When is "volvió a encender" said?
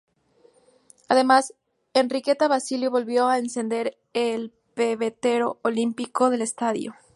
2.89-3.99